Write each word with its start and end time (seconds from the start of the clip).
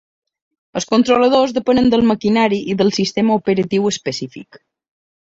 Els 0.79 0.85
controladors 0.91 1.51
depenen 1.57 1.91
del 1.93 2.01
maquinari 2.11 2.59
i 2.73 2.77
del 2.79 2.89
sistema 2.95 3.35
operatiu 3.41 3.85
específic. 3.91 4.59